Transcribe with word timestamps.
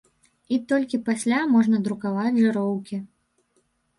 І 0.55 0.57
толькі 0.71 0.99
пасля 1.09 1.41
можна 1.55 1.81
друкаваць 1.87 2.33
жыроўкі. 2.39 2.97